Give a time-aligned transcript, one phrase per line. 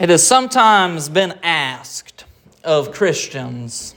[0.00, 2.24] It has sometimes been asked
[2.64, 3.94] of Christians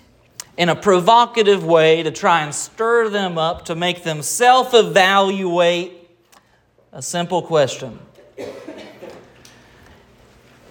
[0.55, 5.93] in a provocative way to try and stir them up, to make them self evaluate
[6.91, 7.97] a simple question.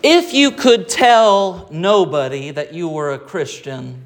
[0.00, 4.04] If you could tell nobody that you were a Christian,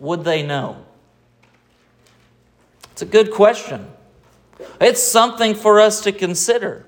[0.00, 0.84] would they know?
[2.92, 3.90] It's a good question.
[4.82, 6.86] It's something for us to consider.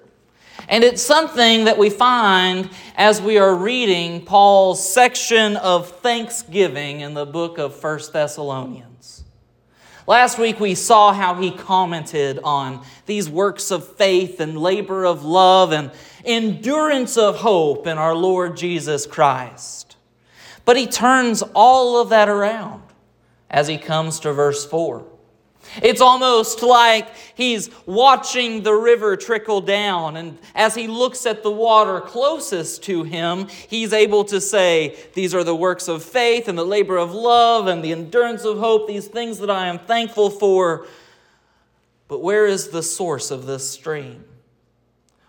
[0.73, 7.13] And it's something that we find as we are reading Paul's section of thanksgiving in
[7.13, 9.23] the book of First Thessalonians.
[10.07, 15.27] Last week we saw how he commented on these works of faith and labor of
[15.27, 15.91] love and
[16.25, 19.97] endurance of hope in our Lord Jesus Christ.
[20.65, 22.83] But he turns all of that around
[23.51, 25.05] as he comes to verse 4.
[25.83, 31.51] It's almost like he's watching the river trickle down, and as he looks at the
[31.51, 36.59] water closest to him, he's able to say, These are the works of faith and
[36.59, 40.31] the labor of love and the endurance of hope, these things that I am thankful
[40.31, 40.87] for.
[42.09, 44.25] But where is the source of this stream?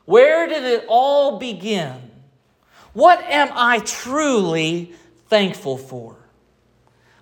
[0.06, 2.12] Where did it all begin?
[2.92, 4.94] What am I truly
[5.28, 6.18] thankful for?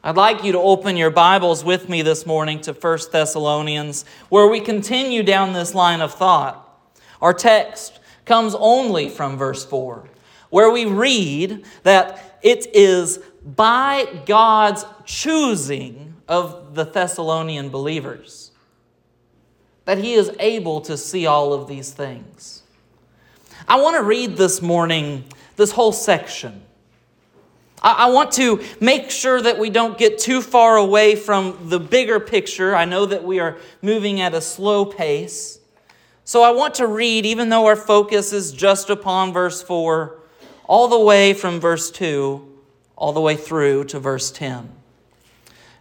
[0.04, 4.48] I'd like you to open your Bibles with me this morning to 1 Thessalonians, where
[4.48, 6.90] we continue down this line of thought.
[7.22, 10.10] Our text comes only from verse 4,
[10.50, 18.50] where we read that it is by God's choosing of the Thessalonian believers
[19.86, 22.64] that He is able to see all of these things.
[23.68, 25.26] I want to read this morning
[25.58, 26.64] this whole section
[27.84, 32.20] I want to make sure that we don't get too far away from the bigger
[32.20, 32.76] picture.
[32.76, 35.60] I know that we are moving at a slow pace.
[36.23, 40.16] So I want to read, even though our focus is just upon verse 4,
[40.66, 42.48] all the way from verse 2,
[42.96, 44.70] all the way through to verse 10.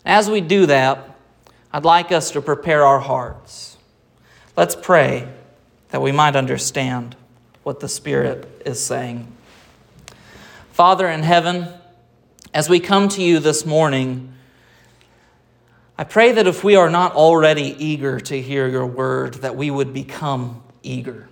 [0.07, 1.19] As we do that,
[1.70, 3.77] I'd like us to prepare our hearts.
[4.57, 5.29] Let's pray
[5.91, 7.14] that we might understand
[7.63, 9.30] what the Spirit is saying.
[10.73, 11.69] Father in heaven,
[12.52, 14.33] as we come to you this morning,
[15.96, 19.70] I pray that if we are not already eager to hear your word, that we
[19.70, 21.28] would become eager.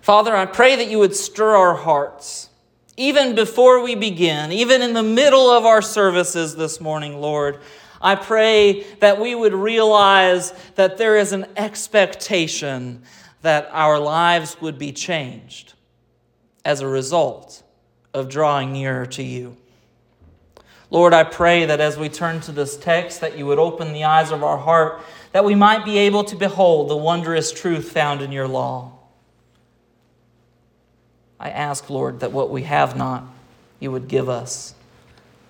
[0.00, 2.50] Father, I pray that you would stir our hearts,
[2.96, 7.60] even before we begin, even in the middle of our services this morning, Lord.
[8.02, 13.02] I pray that we would realize that there is an expectation
[13.42, 15.74] that our lives would be changed
[16.64, 17.63] as a result
[18.14, 19.56] of drawing nearer to you.
[20.90, 24.04] Lord, I pray that as we turn to this text, that you would open the
[24.04, 25.02] eyes of our heart,
[25.32, 28.92] that we might be able to behold the wondrous truth found in your law.
[31.40, 33.24] I ask, Lord, that what we have not,
[33.80, 34.74] you would give us.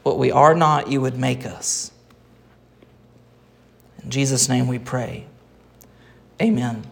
[0.02, 1.92] What we are not, you would make us.
[4.02, 5.26] In Jesus' name we pray.
[6.40, 6.84] Amen.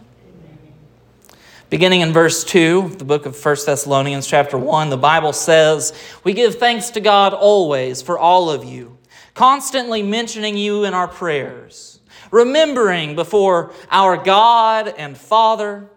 [1.73, 5.91] Beginning in verse 2, the book of 1 Thessalonians, chapter 1, the Bible says,
[6.23, 8.99] We give thanks to God always for all of you,
[9.33, 15.89] constantly mentioning you in our prayers, remembering before our God and Father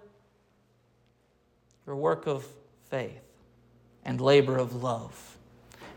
[1.86, 2.46] your work of
[2.88, 3.20] faith
[4.02, 5.36] and labor of love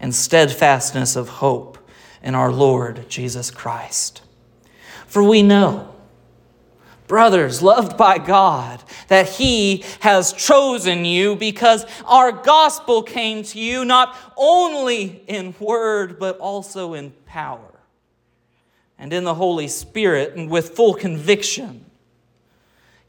[0.01, 1.77] and steadfastness of hope
[2.21, 4.23] in our Lord Jesus Christ.
[5.07, 5.95] For we know
[7.09, 13.83] brothers, loved by God, that He has chosen you because our gospel came to you
[13.83, 17.81] not only in word, but also in power
[18.97, 21.83] and in the Holy Spirit and with full conviction.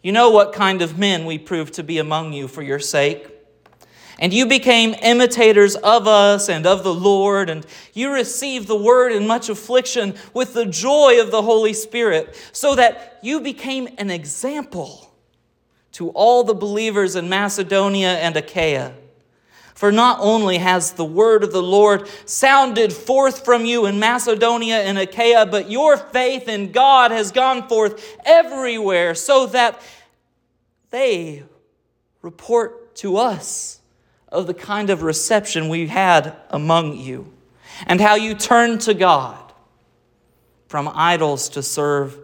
[0.02, 3.28] You know what kind of men we proved to be among you for your sake.
[4.20, 9.12] And you became imitators of us and of the Lord, and you received the word
[9.12, 14.10] in much affliction with the joy of the Holy Spirit, so that you became an
[14.10, 15.10] example
[15.92, 18.92] to all the believers in Macedonia and Achaia.
[19.74, 24.82] For not only has the word of the Lord sounded forth from you in Macedonia
[24.82, 29.80] and Achaia, but your faith in God has gone forth everywhere, so that
[30.90, 31.44] they
[32.20, 33.79] report to us
[34.30, 37.32] of the kind of reception we had among you,
[37.86, 39.52] and how you turned to God
[40.68, 42.16] from idols to serve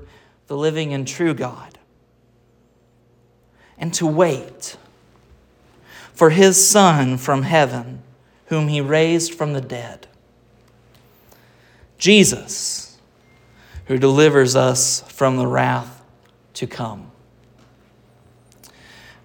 [0.46, 1.78] the living and true God,
[3.76, 4.76] and to wait
[6.14, 8.02] for his Son from heaven,
[8.46, 10.06] whom he raised from the dead.
[11.98, 12.98] Jesus,
[13.86, 16.02] who delivers us from the wrath
[16.54, 17.10] to come.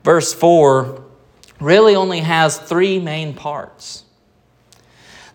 [0.03, 1.03] Verse 4
[1.61, 4.03] really only has three main parts.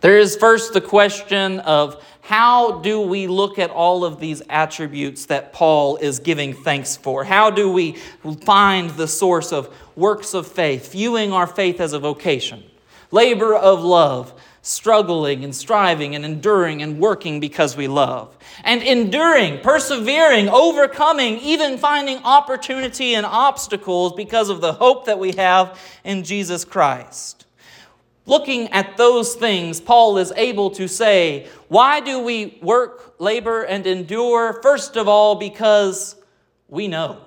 [0.00, 5.26] There is first the question of how do we look at all of these attributes
[5.26, 7.22] that Paul is giving thanks for?
[7.22, 7.92] How do we
[8.44, 12.64] find the source of works of faith, viewing our faith as a vocation,
[13.12, 14.34] labor of love,
[14.66, 21.78] struggling and striving and enduring and working because we love, and enduring, persevering, overcoming, even
[21.78, 27.46] finding opportunity and obstacles because of the hope that we have in Jesus Christ?
[28.26, 33.86] Looking at those things, Paul is able to say, Why do we work, labor, and
[33.86, 34.60] endure?
[34.62, 36.16] First of all, because
[36.68, 37.20] we know.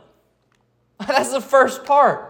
[1.08, 2.29] That's the first part.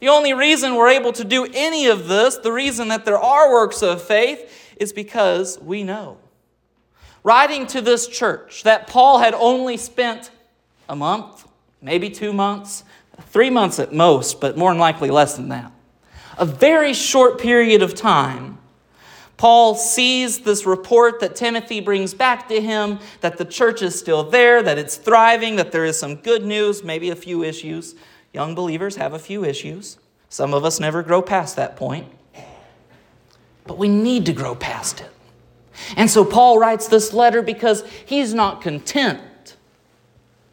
[0.00, 3.50] The only reason we're able to do any of this, the reason that there are
[3.50, 6.18] works of faith, is because we know.
[7.24, 10.30] Writing to this church that Paul had only spent
[10.88, 11.46] a month,
[11.82, 12.84] maybe two months,
[13.26, 15.72] three months at most, but more than likely less than that
[16.38, 18.58] a very short period of time,
[19.36, 24.24] Paul sees this report that Timothy brings back to him that the church is still
[24.24, 27.94] there, that it's thriving, that there is some good news, maybe a few issues.
[28.32, 29.98] Young believers have a few issues.
[30.28, 32.08] Some of us never grow past that point.
[33.66, 35.10] But we need to grow past it.
[35.96, 39.56] And so Paul writes this letter because he's not content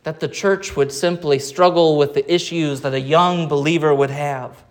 [0.03, 4.63] that the church would simply struggle with the issues that a young believer would have.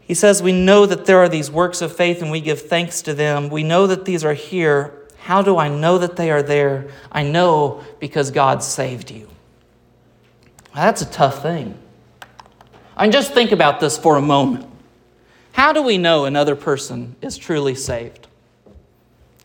[0.00, 3.00] He says, We know that there are these works of faith and we give thanks
[3.02, 3.48] to them.
[3.48, 5.06] We know that these are here.
[5.18, 6.88] How do I know that they are there?
[7.10, 9.28] I know because God saved you.
[10.74, 11.78] That's a tough thing.
[13.00, 14.66] Mean, just think about this for a moment.
[15.52, 18.26] How do we know another person is truly saved?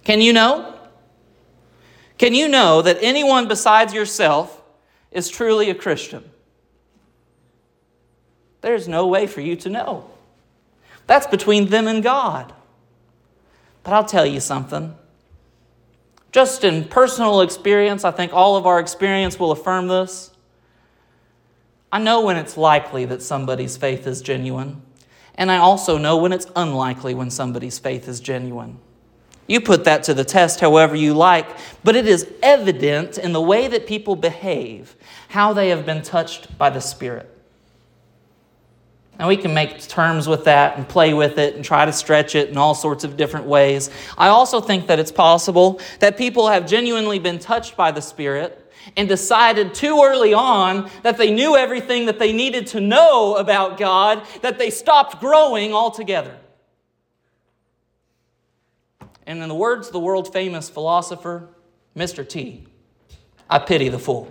[0.03, 0.75] Can you know?
[2.17, 4.61] Can you know that anyone besides yourself
[5.11, 6.29] is truly a Christian?
[8.61, 10.09] There's no way for you to know.
[11.07, 12.53] That's between them and God.
[13.83, 14.95] But I'll tell you something.
[16.31, 20.31] Just in personal experience, I think all of our experience will affirm this.
[21.91, 24.81] I know when it's likely that somebody's faith is genuine,
[25.35, 28.77] and I also know when it's unlikely when somebody's faith is genuine.
[29.47, 31.47] You put that to the test however you like,
[31.83, 34.95] but it is evident in the way that people behave
[35.29, 37.35] how they have been touched by the Spirit.
[39.17, 42.35] And we can make terms with that and play with it and try to stretch
[42.35, 43.89] it in all sorts of different ways.
[44.17, 48.68] I also think that it's possible that people have genuinely been touched by the Spirit
[48.95, 53.77] and decided too early on that they knew everything that they needed to know about
[53.77, 56.37] God, that they stopped growing altogether.
[59.25, 61.49] And in the words of the world famous philosopher,
[61.95, 62.27] Mr.
[62.27, 62.65] T,
[63.49, 64.27] I pity the fool.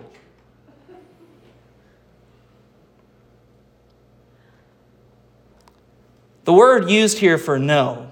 [6.45, 8.11] The word used here for know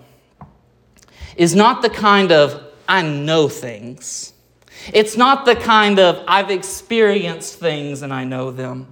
[1.37, 4.35] is not the kind of I know things.
[4.93, 8.87] It's not the kind of I've experienced things and I know them.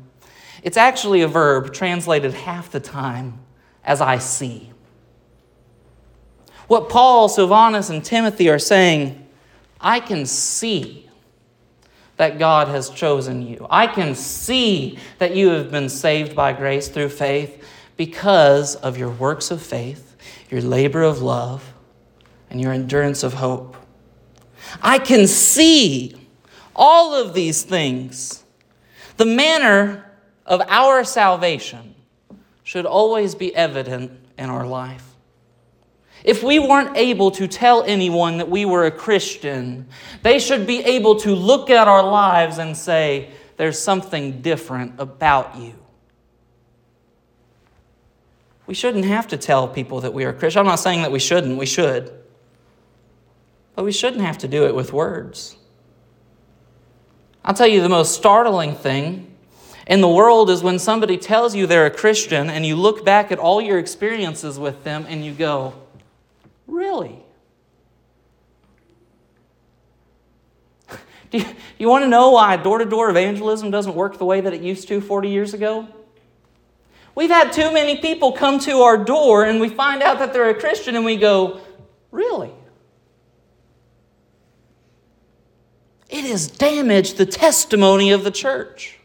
[0.63, 3.39] It's actually a verb translated half the time
[3.85, 4.71] as I see.
[6.67, 9.27] What Paul, Silvanus, and Timothy are saying,
[9.81, 11.11] I can see
[12.17, 13.67] that God has chosen you.
[13.69, 17.63] I can see that you have been saved by grace through faith
[17.97, 20.17] because of your works of faith,
[20.49, 21.75] your labor of love,
[22.51, 23.77] and your endurance of hope.
[24.83, 26.17] I can see
[26.75, 28.45] all of these things.
[29.17, 30.11] The manner
[30.47, 31.95] of our salvation
[32.63, 35.15] should always be evident in our life.
[36.25, 39.87] If we weren't able to tell anyone that we were a Christian,
[40.23, 45.57] they should be able to look at our lives and say, There's something different about
[45.57, 45.75] you.
[48.67, 50.61] We shouldn't have to tell people that we are Christian.
[50.61, 52.11] I'm not saying that we shouldn't, we should.
[53.75, 55.57] But we shouldn't have to do it with words.
[57.45, 59.35] I'll tell you the most startling thing
[59.87, 63.31] in the world is when somebody tells you they're a Christian and you look back
[63.31, 65.75] at all your experiences with them and you go,
[66.67, 67.19] Really?
[71.31, 71.45] Do you,
[71.79, 74.63] you want to know why door to door evangelism doesn't work the way that it
[74.63, 75.87] used to 40 years ago?
[77.15, 80.49] We've had too many people come to our door and we find out that they're
[80.49, 81.61] a Christian and we go,
[82.11, 82.53] Really?
[86.15, 89.01] It has damaged the testimony of the church.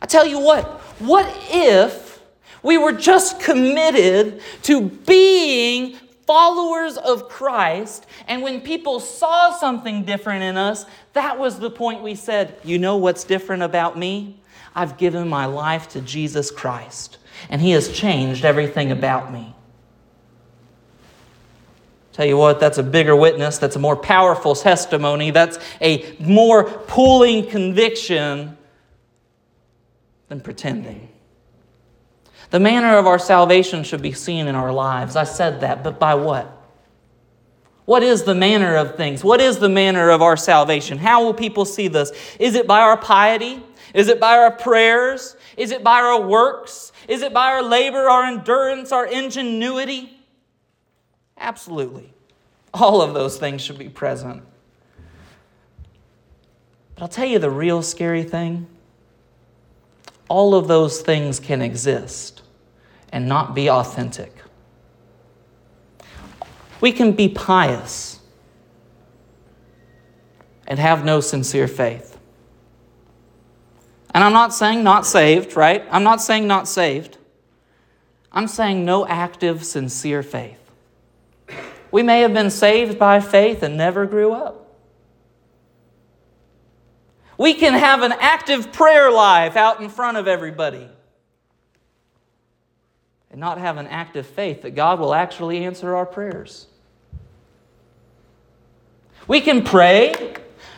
[0.00, 0.64] I tell you what,
[1.00, 2.22] what if
[2.62, 10.44] we were just committed to being followers of Christ, and when people saw something different
[10.44, 14.38] in us, that was the point we said, You know what's different about me?
[14.72, 17.18] I've given my life to Jesus Christ,
[17.50, 19.55] and He has changed everything about me.
[22.16, 26.64] Tell you what, that's a bigger witness, that's a more powerful testimony, that's a more
[26.64, 28.56] pulling conviction
[30.28, 31.10] than pretending.
[32.48, 35.14] The manner of our salvation should be seen in our lives.
[35.14, 36.50] I said that, but by what?
[37.84, 39.22] What is the manner of things?
[39.22, 40.96] What is the manner of our salvation?
[40.96, 42.12] How will people see this?
[42.40, 43.62] Is it by our piety?
[43.92, 45.36] Is it by our prayers?
[45.58, 46.92] Is it by our works?
[47.08, 50.15] Is it by our labor, our endurance, our ingenuity?
[51.38, 52.12] Absolutely.
[52.74, 54.42] All of those things should be present.
[56.94, 58.66] But I'll tell you the real scary thing
[60.28, 62.42] all of those things can exist
[63.12, 64.32] and not be authentic.
[66.80, 68.20] We can be pious
[70.66, 72.18] and have no sincere faith.
[74.12, 75.84] And I'm not saying not saved, right?
[75.90, 77.18] I'm not saying not saved.
[78.32, 80.65] I'm saying no active, sincere faith.
[81.90, 84.66] We may have been saved by faith and never grew up.
[87.38, 90.88] We can have an active prayer life out in front of everybody
[93.30, 96.66] and not have an active faith that God will actually answer our prayers.
[99.28, 100.34] We can pray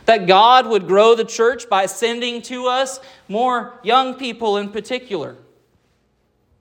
[0.07, 2.99] that God would grow the church by sending to us
[3.29, 5.37] more young people in particular.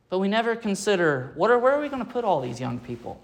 [0.09, 2.79] But we never consider what are, where are we going to put all these young
[2.79, 3.19] people?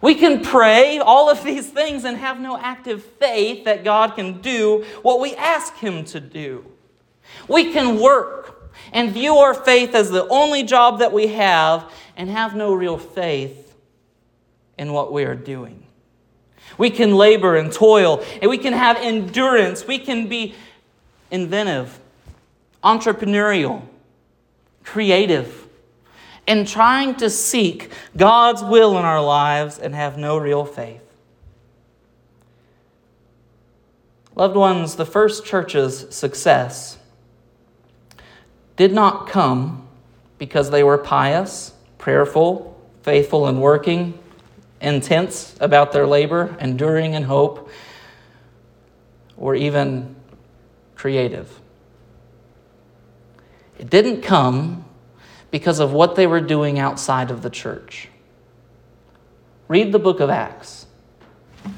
[0.00, 4.40] We can pray all of these things and have no active faith that God can
[4.40, 6.64] do what we ask Him to do.
[7.48, 12.30] We can work and view our faith as the only job that we have and
[12.30, 13.74] have no real faith
[14.78, 15.84] in what we are doing.
[16.76, 19.86] We can labor and toil, and we can have endurance.
[19.86, 20.54] We can be
[21.30, 21.98] inventive,
[22.84, 23.82] entrepreneurial,
[24.84, 25.67] creative
[26.48, 31.02] in trying to seek God's will in our lives and have no real faith.
[34.34, 36.96] Loved ones, the first church's success
[38.76, 39.86] did not come
[40.38, 44.18] because they were pious, prayerful, faithful in working,
[44.80, 47.70] intense about their labor, enduring in hope,
[49.36, 50.16] or even
[50.94, 51.60] creative.
[53.78, 54.87] It didn't come
[55.50, 58.08] because of what they were doing outside of the church.
[59.66, 60.86] Read the book of Acts.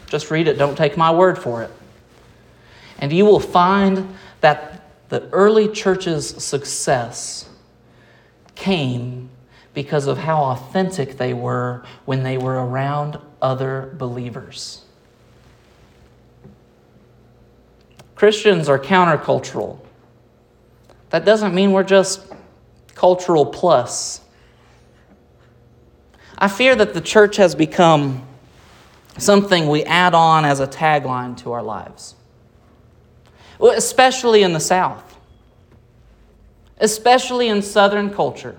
[0.06, 1.70] Just read it, don't take my word for it.
[2.98, 7.48] And you will find that the early church's success
[8.54, 9.30] came
[9.74, 14.84] because of how authentic they were when they were around other believers.
[18.14, 19.78] Christians are countercultural.
[21.08, 22.29] That doesn't mean we're just
[23.00, 24.21] cultural plus.
[26.37, 28.28] I fear that the church has become
[29.16, 32.14] something we add on as a tagline to our lives,
[33.59, 35.16] especially in the South,
[36.76, 38.59] especially in Southern culture.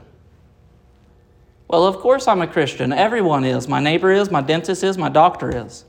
[1.68, 2.92] Well, of course, I'm a Christian.
[2.92, 3.68] Everyone is.
[3.68, 5.86] My neighbor is, my dentist is, my doctor is.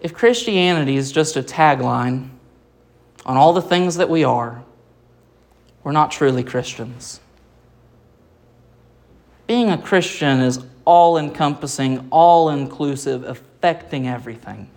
[0.00, 2.30] If Christianity is just a tagline,
[3.24, 4.62] on all the things that we are,
[5.84, 7.20] we're not truly Christians.
[9.46, 14.68] Being a Christian is all encompassing, all inclusive, affecting everything.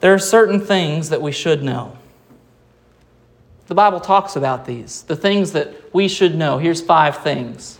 [0.00, 1.96] There are certain things that we should know.
[3.66, 6.58] The Bible talks about these, the things that we should know.
[6.58, 7.78] Here's five things.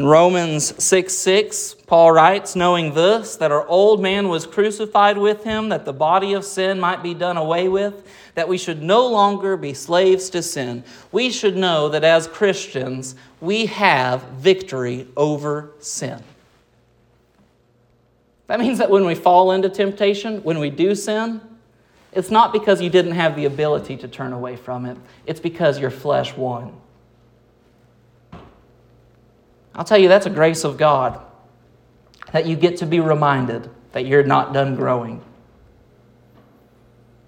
[0.00, 5.44] In Romans 6 6, Paul writes, Knowing this, that our old man was crucified with
[5.44, 9.06] him, that the body of sin might be done away with, that we should no
[9.06, 10.84] longer be slaves to sin.
[11.12, 16.22] We should know that as Christians, we have victory over sin.
[18.46, 21.42] That means that when we fall into temptation, when we do sin,
[22.12, 25.78] it's not because you didn't have the ability to turn away from it, it's because
[25.78, 26.74] your flesh won.
[29.74, 31.20] I'll tell you, that's a grace of God
[32.32, 35.22] that you get to be reminded that you're not done growing.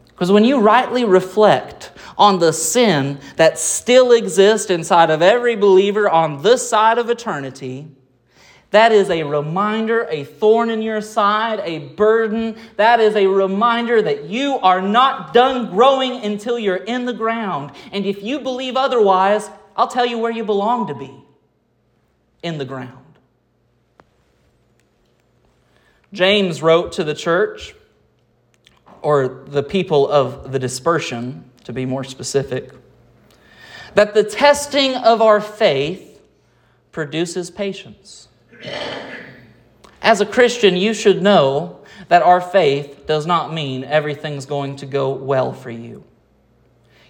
[0.09, 6.09] Because when you rightly reflect on the sin that still exists inside of every believer
[6.09, 7.89] on this side of eternity,
[8.71, 12.57] that is a reminder, a thorn in your side, a burden.
[12.77, 17.73] That is a reminder that you are not done growing until you're in the ground.
[17.93, 21.23] And if you believe otherwise, I'll tell you where you belong to be
[22.43, 22.99] in the ground.
[26.13, 27.75] James wrote to the church,
[29.01, 32.71] or the people of the dispersion, to be more specific,
[33.95, 36.21] that the testing of our faith
[36.93, 38.29] produces patience.
[40.03, 44.87] As a Christian, you should know that our faith does not mean everything's going to
[44.87, 46.05] go well for you.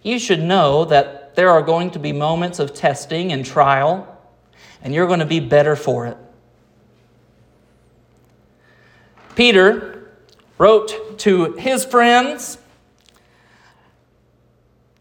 [0.03, 4.12] You should know that there are going to be moments of testing and trial,
[4.83, 6.17] and you're going to be better for it.
[9.35, 10.11] Peter
[10.59, 12.59] wrote to his friends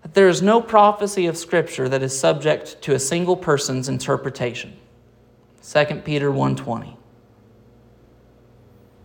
[0.02, 4.78] that there is no prophecy of Scripture that is subject to a single person's interpretation.
[5.64, 6.96] 2 Peter 1:20.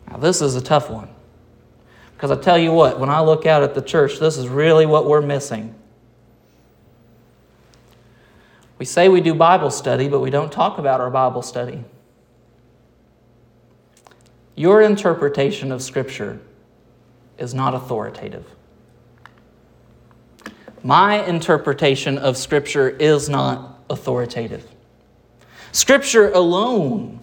[0.08, 1.10] Now this is a tough one.
[2.16, 4.86] Because I tell you what, when I look out at the church, this is really
[4.86, 5.74] what we're missing.
[8.78, 11.82] We say we do Bible study, but we don't talk about our Bible study.
[14.54, 16.40] Your interpretation of Scripture
[17.38, 18.44] is not authoritative.
[20.82, 24.66] My interpretation of Scripture is not authoritative.
[25.72, 27.20] Scripture alone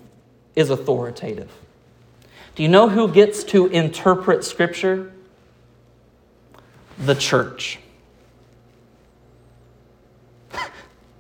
[0.56, 1.52] is authoritative.
[2.56, 5.12] Do you know who gets to interpret Scripture?
[7.00, 7.80] The church.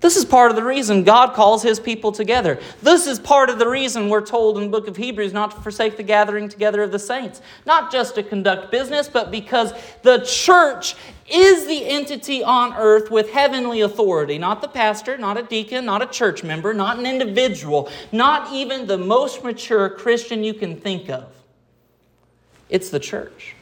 [0.03, 2.59] This is part of the reason God calls his people together.
[2.81, 5.61] This is part of the reason we're told in the book of Hebrews not to
[5.61, 7.41] forsake the gathering together of the saints.
[7.65, 10.97] Not just to conduct business, but because the church
[11.31, 14.37] is the entity on earth with heavenly authority.
[14.37, 18.85] Not the pastor, not a deacon, not a church member, not an individual, not even
[18.85, 21.33] the most mature Christian you can think of.
[22.69, 23.55] It's the church.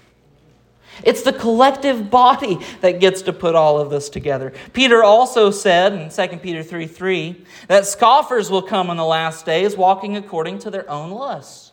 [1.03, 4.53] It's the collective body that gets to put all of this together.
[4.73, 9.45] Peter also said in 2 Peter 3 3 that scoffers will come in the last
[9.45, 11.71] days walking according to their own lusts.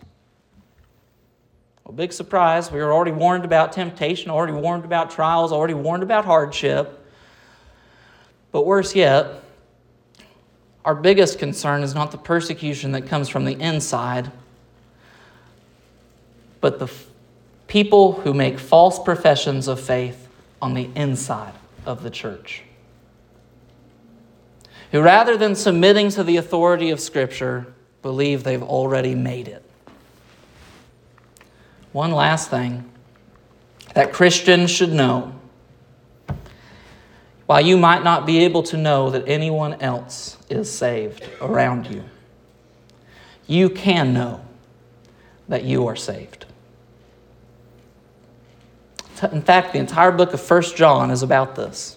[1.85, 2.71] Well, big surprise.
[2.71, 7.07] We were already warned about temptation, already warned about trials, already warned about hardship.
[8.53, 9.43] But worse yet,
[10.85, 14.31] our biggest concern is not the persecution that comes from the inside,
[16.61, 16.89] but the
[17.69, 20.27] people who make false professions of faith
[20.61, 21.55] on the inside
[21.87, 22.65] of the church.
[24.91, 29.63] Who, rather than submitting to the authority of Scripture, believe they've already made it.
[31.93, 32.91] One last thing
[33.95, 35.35] that Christians should know.
[37.47, 42.05] While you might not be able to know that anyone else is saved around you,
[43.47, 44.45] you can know
[45.49, 46.38] that you are saved.
[49.25, 51.97] In fact, the entire book of First John is about this.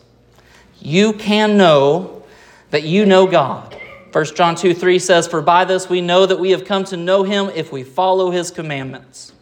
[0.79, 2.23] You can know
[2.71, 3.77] that you know God.
[4.11, 6.97] 1 John 2 3 says, For by this we know that we have come to
[6.97, 9.33] know him if we follow his commandments.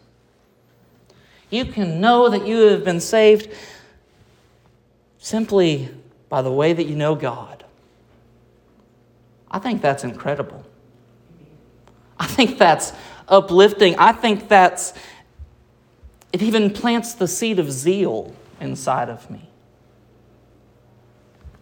[1.50, 3.52] You can know that you have been saved
[5.18, 5.88] simply
[6.28, 7.64] by the way that you know God.
[9.50, 10.64] I think that's incredible.
[12.18, 12.92] I think that's
[13.26, 13.96] uplifting.
[13.98, 14.92] I think that's
[16.32, 19.48] it even plants the seed of zeal inside of me.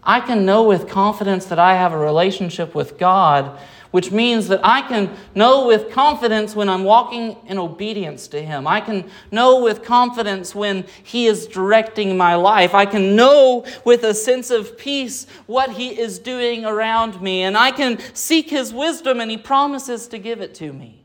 [0.03, 3.59] I can know with confidence that I have a relationship with God,
[3.91, 8.67] which means that I can know with confidence when I'm walking in obedience to Him.
[8.67, 12.75] I can know with confidence when He is directing my life.
[12.75, 17.43] I can know with a sense of peace what He is doing around me.
[17.43, 21.05] And I can seek His wisdom, and He promises to give it to me.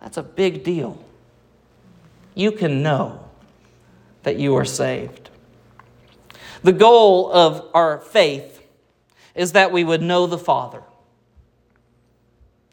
[0.00, 1.02] That's a big deal
[2.38, 3.28] you can know
[4.22, 5.28] that you are saved.
[6.62, 8.62] The goal of our faith
[9.34, 10.82] is that we would know the Father.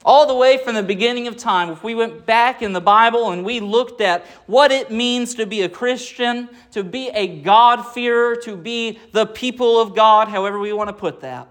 [0.04, 3.32] All the way from the beginning of time, if we went back in the Bible
[3.32, 8.36] and we looked at what it means to be a Christian, to be a God-fearer,
[8.44, 11.48] to be the people of God, however we want to put that,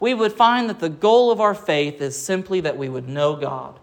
[0.00, 3.36] we would find that the goal of our faith is simply that we would know
[3.36, 3.78] God.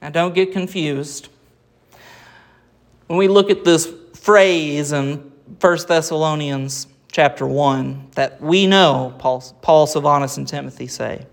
[0.00, 1.28] Now, don't get confused.
[3.08, 9.42] When we look at this phrase in 1 Thessalonians chapter 1 that we know, Paul,
[9.62, 11.26] Paul, Silvanus, and Timothy say,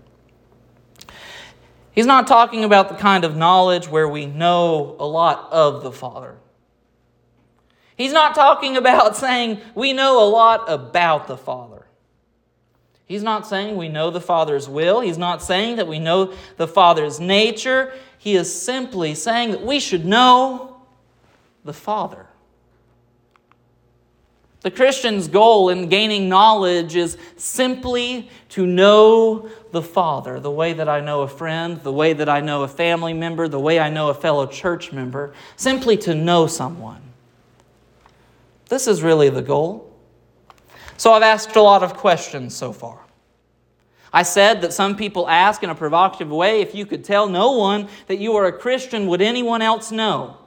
[1.92, 5.92] he's not talking about the kind of knowledge where we know a lot of the
[5.92, 6.36] Father.
[7.94, 11.86] He's not talking about saying we know a lot about the Father.
[13.04, 15.00] He's not saying we know the Father's will.
[15.00, 17.92] He's not saying that we know the Father's nature.
[18.16, 20.75] He is simply saying that we should know
[21.66, 22.26] the Father.
[24.62, 30.88] The Christian's goal in gaining knowledge is simply to know the Father, the way that
[30.88, 33.90] I know a friend, the way that I know a family member, the way I
[33.90, 37.02] know a fellow church member, simply to know someone.
[38.68, 39.94] This is really the goal.
[40.96, 42.98] So I've asked a lot of questions so far.
[44.12, 47.52] I said that some people ask in a provocative way if you could tell no
[47.52, 50.38] one that you are a Christian, would anyone else know?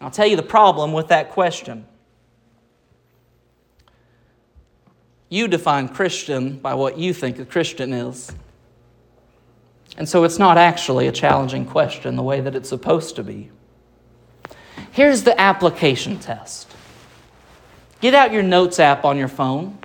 [0.00, 1.86] I'll tell you the problem with that question.
[5.28, 8.32] You define Christian by what you think a Christian is.
[9.96, 13.50] And so it's not actually a challenging question the way that it's supposed to be.
[14.92, 16.74] Here's the application test
[18.00, 19.78] get out your notes app on your phone,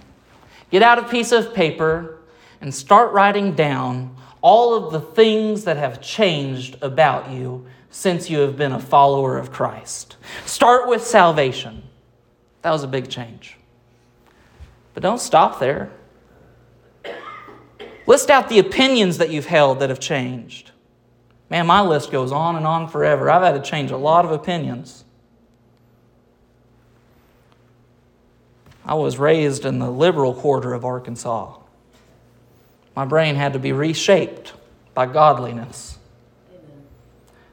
[0.69, 2.19] get out a piece of paper,
[2.59, 8.39] and start writing down all of the things that have changed about you since you
[8.39, 10.15] have been a follower of Christ.
[10.45, 11.83] Start with salvation.
[12.61, 13.57] That was a big change.
[14.93, 15.91] But don't stop there.
[18.07, 20.71] List out the opinions that you've held that have changed.
[21.49, 23.29] Man, my list goes on and on forever.
[23.29, 25.03] I've had to change a lot of opinions.
[28.85, 31.55] I was raised in the liberal quarter of Arkansas.
[32.95, 34.53] My brain had to be reshaped
[34.93, 35.90] by godliness.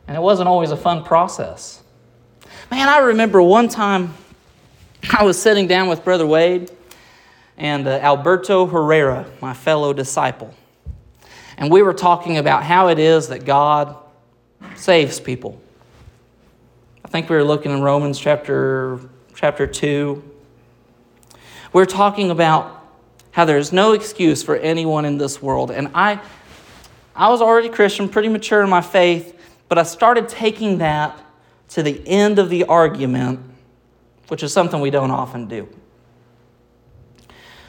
[0.09, 1.83] And it wasn't always a fun process.
[2.71, 4.15] Man, I remember one time
[5.13, 6.71] I was sitting down with Brother Wade
[7.59, 10.55] and uh, Alberto Herrera, my fellow disciple.
[11.59, 13.97] And we were talking about how it is that God
[14.77, 15.61] saves people.
[17.05, 19.01] I think we were looking in Romans chapter,
[19.35, 20.23] chapter 2.
[21.75, 22.83] We're talking about
[23.33, 25.71] how there's no excuse for anyone in this world.
[25.71, 26.19] And I,
[27.15, 29.38] I was already Christian, pretty mature in my faith,
[29.69, 31.19] but I started taking that
[31.71, 33.41] to the end of the argument,
[34.29, 35.69] which is something we don't often do.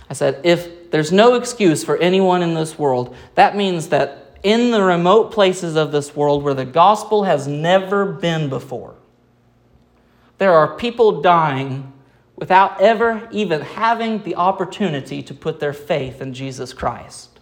[0.09, 4.71] I said, if there's no excuse for anyone in this world, that means that in
[4.71, 8.95] the remote places of this world where the gospel has never been before,
[10.37, 11.93] there are people dying
[12.37, 17.39] without ever even having the opportunity to put their faith in Jesus Christ.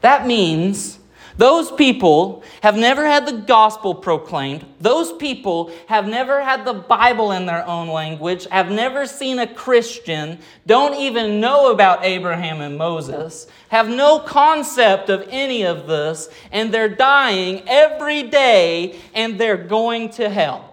[0.00, 0.98] That means
[1.36, 4.64] those people have never had the gospel proclaimed.
[4.80, 9.52] Those people have never had the Bible in their own language, have never seen a
[9.52, 16.28] Christian, don't even know about Abraham and Moses, have no concept of any of this,
[16.50, 20.68] and they're dying every day and they're going to hell.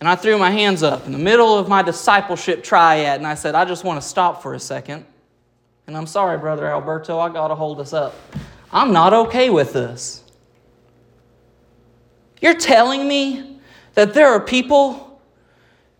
[0.00, 3.34] And I threw my hands up in the middle of my discipleship triad and I
[3.34, 5.06] said, I just want to stop for a second.
[5.86, 8.14] And I'm sorry, Brother Alberto, I got to hold us up.
[8.72, 10.22] I'm not okay with this.
[12.40, 13.60] You're telling me
[13.94, 15.20] that there are people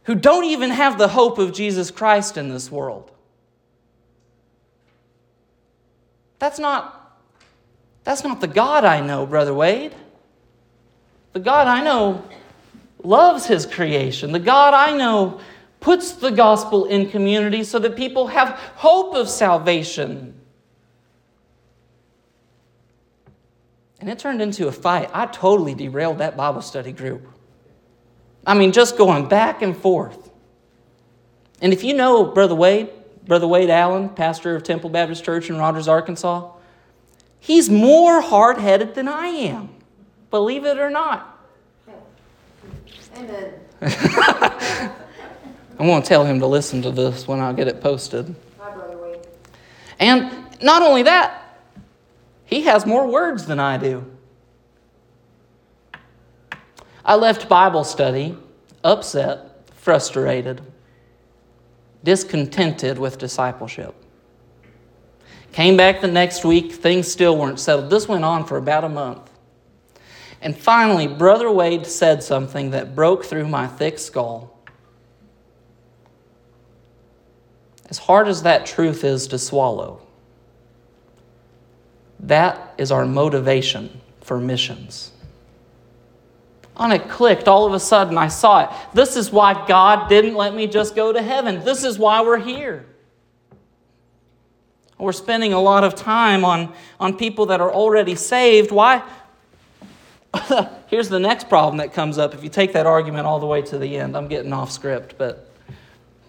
[0.04, 3.10] who don't even have the hope of Jesus Christ in this world.
[6.38, 7.20] That's not,
[8.02, 9.94] that's not the God I know, Brother Wade.
[11.32, 12.24] The God I know
[13.04, 14.32] loves his creation.
[14.32, 15.40] The God I know
[15.82, 20.34] puts the gospel in community so that people have hope of salvation.
[24.00, 25.10] And it turned into a fight.
[25.12, 27.28] I totally derailed that Bible study group.
[28.46, 30.30] I mean, just going back and forth.
[31.60, 32.88] And if you know Brother Wade,
[33.24, 36.50] Brother Wade Allen, pastor of Temple Baptist Church in Rogers, Arkansas,
[37.38, 39.70] he's more hard headed than I am,
[40.30, 41.28] believe it or not.
[43.16, 43.54] Amen.
[45.78, 48.34] I'm going to tell him to listen to this when I get it posted.
[49.98, 50.30] And
[50.62, 51.60] not only that,
[52.44, 54.04] he has more words than I do.
[57.04, 58.36] I left Bible study
[58.84, 60.60] upset, frustrated,
[62.04, 63.94] discontented with discipleship.
[65.52, 67.90] Came back the next week, things still weren't settled.
[67.90, 69.30] This went on for about a month.
[70.40, 74.51] And finally, Brother Wade said something that broke through my thick skull.
[77.92, 80.00] As hard as that truth is to swallow,
[82.20, 85.12] that is our motivation for missions.
[86.74, 88.16] And it clicked all of a sudden.
[88.16, 88.70] I saw it.
[88.94, 91.66] This is why God didn't let me just go to heaven.
[91.66, 92.86] This is why we're here.
[94.96, 98.72] We're spending a lot of time on, on people that are already saved.
[98.72, 99.06] Why,
[100.86, 103.60] Here's the next problem that comes up if you take that argument all the way
[103.60, 104.16] to the end.
[104.16, 105.50] I'm getting off script, but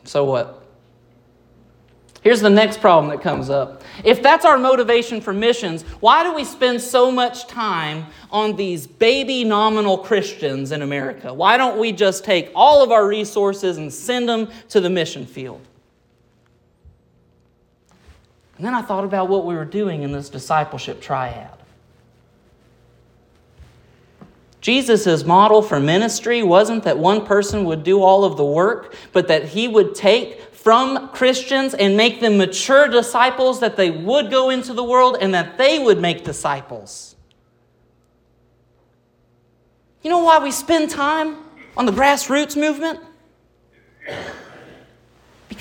[0.04, 0.62] so what?
[2.23, 3.83] Here's the next problem that comes up.
[4.05, 8.88] If that's our motivation for missions, why do we spend so much time on these
[8.88, 11.33] baby nominal Christians in America?
[11.33, 15.25] Why don't we just take all of our resources and send them to the mission
[15.25, 15.59] field?
[18.55, 21.49] And then I thought about what we were doing in this discipleship triad.
[24.62, 29.27] Jesus' model for ministry wasn't that one person would do all of the work, but
[29.27, 34.49] that he would take from Christians and make them mature disciples, that they would go
[34.49, 37.17] into the world and that they would make disciples.
[40.04, 41.36] You know why we spend time
[41.76, 43.02] on the grassroots movement?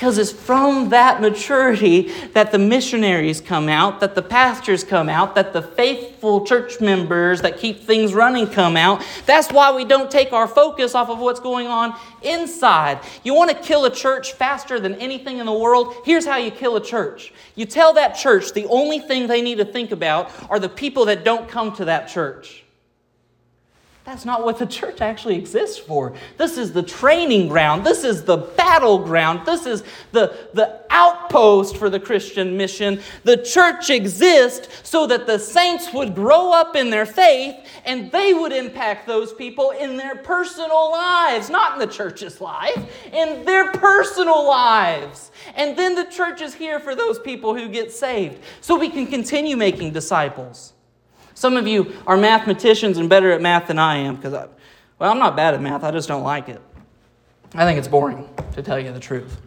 [0.02, 5.36] Because it's from that maturity that the missionaries come out, that the pastors come out,
[5.36, 9.06] that the faithful church members that keep things running come out.
[9.26, 12.98] That's why we don't take our focus off of what's going on inside.
[13.22, 15.94] You want to kill a church faster than anything in the world?
[16.04, 19.58] Here's how you kill a church you tell that church the only thing they need
[19.58, 22.61] to think about are the people that don't come to that church.
[24.04, 26.12] That's not what the church actually exists for.
[26.36, 27.86] This is the training ground.
[27.86, 29.46] This is the battleground.
[29.46, 33.00] This is the, the outpost for the Christian mission.
[33.22, 38.34] The church exists so that the saints would grow up in their faith and they
[38.34, 43.70] would impact those people in their personal lives, not in the church's life, in their
[43.70, 45.30] personal lives.
[45.54, 49.06] And then the church is here for those people who get saved so we can
[49.06, 50.72] continue making disciples.
[51.34, 55.18] Some of you are mathematicians and better at math than I am because, well, I'm
[55.18, 56.60] not bad at math, I just don't like it.
[57.54, 59.40] I think it's boring, to tell you the truth.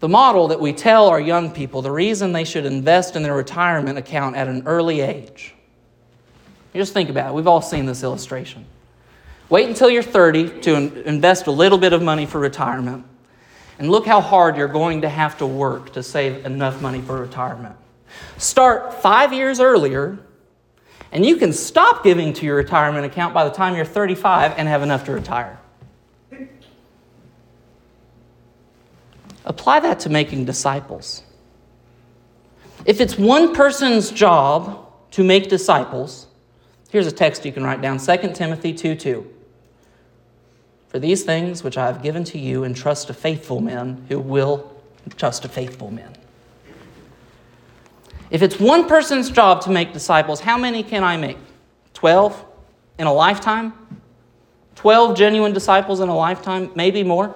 [0.00, 3.34] The model that we tell our young people, the reason they should invest in their
[3.34, 5.54] retirement account at an early age.
[6.72, 7.34] You just think about it.
[7.34, 8.66] We've all seen this illustration.
[9.48, 10.74] Wait until you're 30 to
[11.08, 13.06] invest a little bit of money for retirement.
[13.78, 17.20] And look how hard you're going to have to work to save enough money for
[17.20, 17.76] retirement.
[18.38, 20.18] Start five years earlier,
[21.12, 24.68] and you can stop giving to your retirement account by the time you're 35 and
[24.68, 25.58] have enough to retire.
[29.44, 31.22] Apply that to making disciples.
[32.84, 36.26] If it's one person's job to make disciples,
[36.90, 39.32] here's a text you can write down 2 Timothy 2 2.
[40.88, 44.72] For these things which I have given to you, entrust to faithful men who will
[45.16, 46.16] trust to faithful men.
[48.30, 51.38] If it's one person's job to make disciples, how many can I make?
[51.94, 52.44] 12
[52.98, 53.72] in a lifetime?
[54.74, 56.70] 12 genuine disciples in a lifetime?
[56.74, 57.34] Maybe more?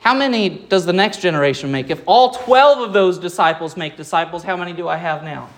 [0.00, 1.88] How many does the next generation make?
[1.88, 5.48] If all 12 of those disciples make disciples, how many do I have now?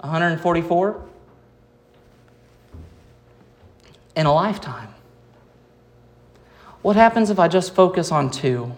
[0.00, 1.04] 144?
[4.16, 4.88] In a lifetime.
[6.80, 8.74] What happens if I just focus on two?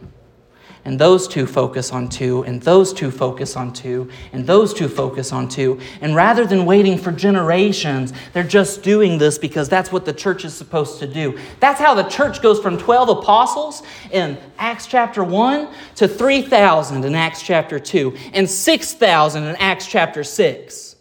[0.85, 4.89] And those two focus on two, and those two focus on two, and those two
[4.89, 5.81] focus on two.
[6.01, 10.45] And rather than waiting for generations, they're just doing this because that's what the church
[10.45, 11.39] is supposed to do.
[11.59, 17.15] That's how the church goes from 12 apostles in Acts chapter 1 to 3,000 in
[17.15, 20.97] Acts chapter 2 and 6,000 in Acts chapter 6.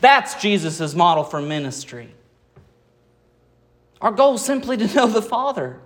[0.00, 2.14] That's Jesus' model for ministry.
[4.00, 5.80] Our goal is simply to know the Father.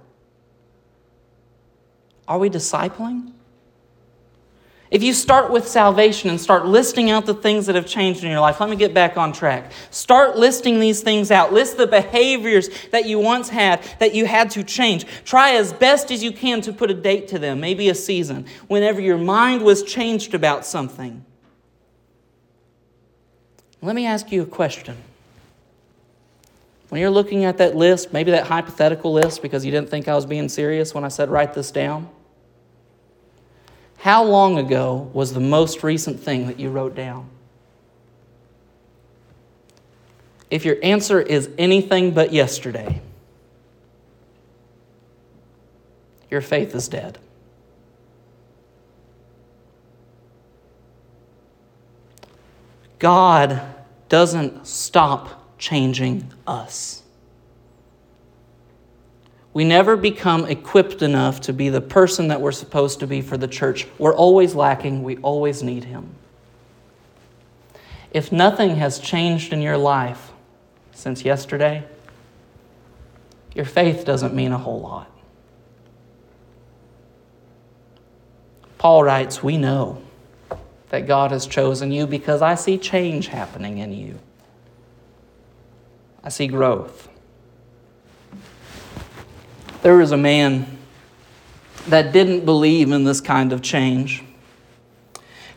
[2.28, 3.32] Are we discipling?
[4.92, 8.30] If you start with salvation and start listing out the things that have changed in
[8.30, 9.72] your life, let me get back on track.
[9.90, 11.50] Start listing these things out.
[11.50, 15.06] List the behaviors that you once had that you had to change.
[15.24, 18.44] Try as best as you can to put a date to them, maybe a season,
[18.68, 21.24] whenever your mind was changed about something.
[23.80, 24.98] Let me ask you a question.
[26.92, 30.14] When you're looking at that list, maybe that hypothetical list because you didn't think I
[30.14, 32.11] was being serious when I said write this down,
[33.96, 37.31] how long ago was the most recent thing that you wrote down?
[40.50, 43.00] If your answer is anything but yesterday,
[46.31, 47.16] your faith is dead.
[52.98, 53.62] God
[54.11, 57.05] doesn't stop changing us.
[59.55, 63.37] We never become equipped enough to be the person that we're supposed to be for
[63.37, 63.87] the church.
[63.96, 66.16] We're always lacking, we always need Him.
[68.11, 70.33] If nothing has changed in your life
[70.90, 71.85] since yesterday,
[73.55, 75.09] your faith doesn't mean a whole lot.
[78.79, 80.03] Paul writes, We know
[80.88, 84.18] that God has chosen you because I see change happening in you.
[86.24, 87.08] I see growth.
[89.82, 90.78] There was a man
[91.88, 94.22] that didn't believe in this kind of change.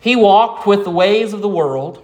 [0.00, 2.02] He walked with the ways of the world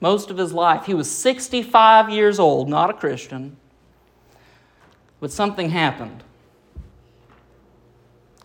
[0.00, 0.84] most of his life.
[0.84, 3.56] He was 65 years old, not a Christian.
[5.20, 6.24] But something happened.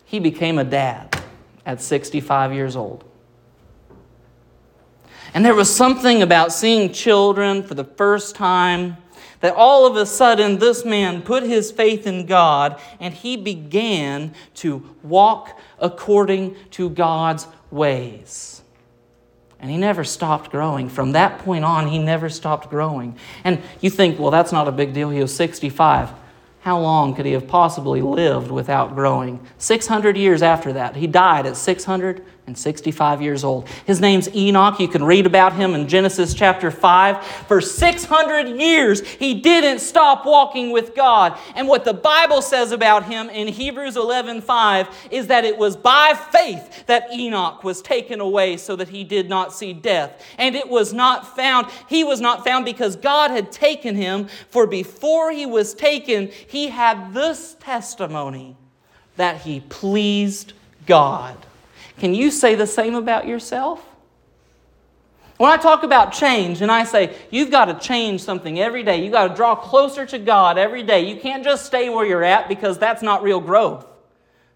[0.04, 1.20] He became a dad
[1.66, 3.04] at 65 years old.
[5.34, 8.96] And there was something about seeing children for the first time
[9.40, 14.34] that all of a sudden this man put his faith in God and he began
[14.56, 18.62] to walk according to God's ways.
[19.60, 20.88] And he never stopped growing.
[20.88, 23.16] From that point on, he never stopped growing.
[23.42, 25.10] And you think, well, that's not a big deal.
[25.10, 26.10] He was 65.
[26.60, 29.40] How long could he have possibly lived without growing?
[29.58, 30.96] 600 years after that.
[30.96, 33.68] He died at 665 years old.
[33.86, 34.80] His name's Enoch.
[34.80, 37.24] You can read about him in Genesis chapter 5.
[37.24, 41.38] For 600 years, he didn't stop walking with God.
[41.54, 46.18] And what the Bible says about him in Hebrews 11:5 is that it was by
[46.32, 50.24] faith that Enoch was taken away so that he did not see death.
[50.38, 54.66] And it was not found, he was not found because God had taken him, for
[54.66, 58.56] before he was taken, he had this testimony
[59.16, 60.54] that he pleased
[60.86, 61.36] God.
[61.98, 63.84] Can you say the same about yourself?
[65.36, 69.02] When I talk about change and I say you've got to change something every day,
[69.02, 71.06] you've got to draw closer to God every day.
[71.06, 73.86] You can't just stay where you're at because that's not real growth.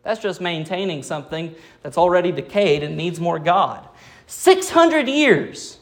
[0.02, 3.87] That's just maintaining something that's already decayed and needs more God.
[4.28, 5.78] 600 years.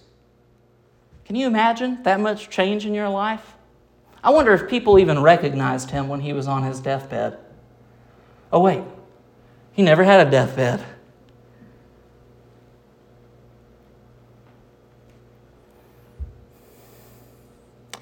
[1.25, 3.55] Can you imagine that much change in your life?
[4.23, 7.39] I wonder if people even recognized him when he was on his deathbed.
[8.53, 8.83] Oh, wait,
[9.73, 10.85] he never had a deathbed.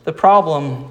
[0.05, 0.91] The problem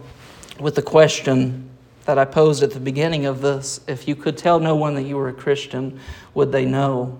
[0.59, 1.69] with the question
[2.05, 5.01] that I posed at the beginning of this, if you could tell no one that
[5.01, 5.99] you were a Christian,
[6.33, 7.19] would they know?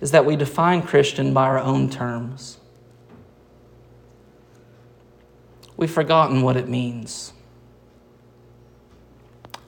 [0.00, 2.58] Is that we define Christian by our own terms.
[5.76, 7.32] We've forgotten what it means.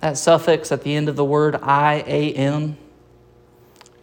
[0.01, 2.77] That suffix at the end of the word I A M,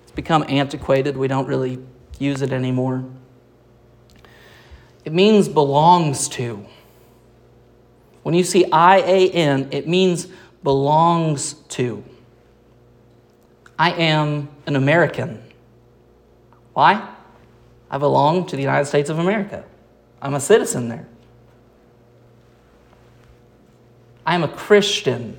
[0.01, 1.15] it's become antiquated.
[1.15, 1.79] We don't really
[2.19, 3.05] use it anymore.
[5.05, 6.65] It means belongs to.
[8.23, 10.27] When you see I A N, it means
[10.63, 12.03] belongs to.
[13.77, 15.41] I am an American.
[16.73, 17.09] Why?
[17.89, 19.63] I belong to the United States of America.
[20.21, 21.07] I'm a citizen there.
[24.25, 25.37] I am a Christian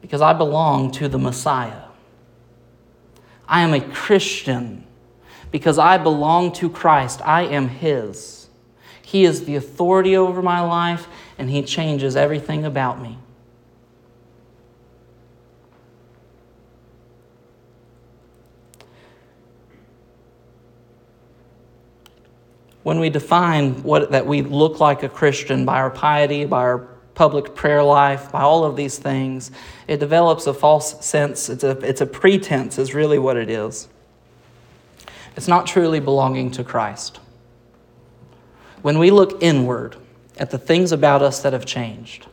[0.00, 1.82] because I belong to the Messiah.
[3.46, 4.84] I am a Christian
[5.50, 7.20] because I belong to Christ.
[7.24, 8.48] I am His.
[9.02, 11.06] He is the authority over my life,
[11.38, 13.18] and He changes everything about me.
[22.82, 26.93] When we define what, that we look like a Christian by our piety, by our
[27.14, 29.50] public prayer life, by all of these things,
[29.86, 31.48] it develops a false sense.
[31.48, 33.88] It's a, it's a pretense, is really what it is.
[35.36, 37.20] It's not truly belonging to Christ
[38.84, 39.96] when we look inward
[40.36, 42.26] at the things about us that have changed,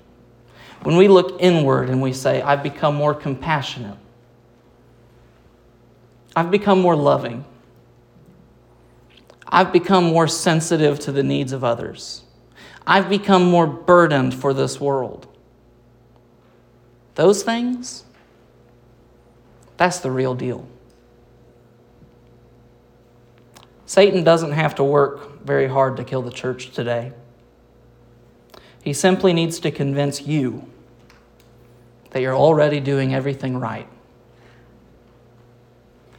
[0.84, 3.96] when we look inward and we say, I've become more compassionate,
[6.36, 7.46] I've become more loving,
[9.48, 12.24] I've become more sensitive to the needs of others,
[12.86, 15.28] I've become more burdened for this world.
[17.16, 18.04] Those things,
[19.78, 20.68] that's the real deal.
[23.86, 27.12] Satan doesn't have to work very hard to kill the church today.
[28.84, 30.66] He simply needs to convince you
[32.12, 33.88] that you're already doing everything right.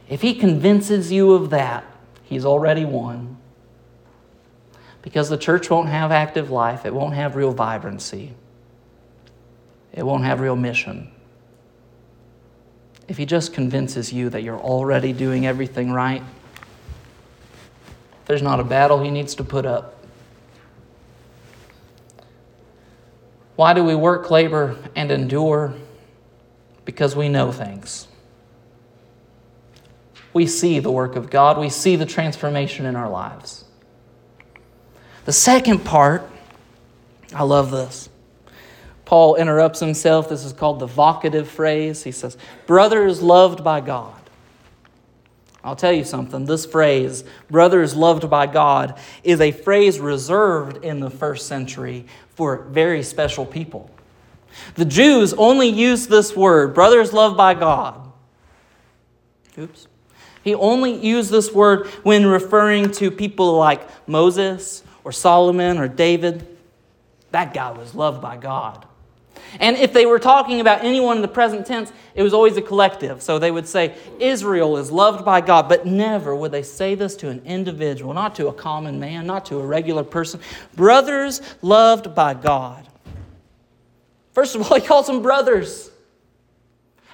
[0.07, 1.83] If he convinces you of that,
[2.23, 3.37] he's already won.
[5.03, 8.33] Because the church won't have active life, it won't have real vibrancy,
[9.91, 11.11] it won't have real mission.
[13.07, 16.23] If he just convinces you that you're already doing everything right,
[18.25, 19.99] there's not a battle he needs to put up.
[23.57, 25.73] Why do we work, labor, and endure?
[26.85, 28.07] Because we know things.
[30.31, 33.62] We see the work of God, we see the transformation in our lives.
[35.25, 36.29] The second part,
[37.33, 38.09] I love this.
[39.05, 40.29] Paul interrupts himself.
[40.29, 42.03] This is called the vocative phrase.
[42.03, 44.15] He says, Brother is loved by God.
[45.63, 46.45] I'll tell you something.
[46.45, 52.05] This phrase, brothers loved by God, is a phrase reserved in the first century
[52.35, 53.89] for very special people.
[54.75, 58.11] The Jews only used this word, brothers loved by God.
[59.57, 59.87] Oops.
[60.43, 66.47] He only used this word when referring to people like Moses or Solomon or David.
[67.31, 68.85] That guy was loved by God.
[69.59, 72.61] And if they were talking about anyone in the present tense, it was always a
[72.61, 73.21] collective.
[73.21, 77.15] So they would say, Israel is loved by God, but never would they say this
[77.17, 80.39] to an individual, not to a common man, not to a regular person.
[80.75, 82.87] Brothers loved by God.
[84.33, 85.91] First of all, he calls them brothers.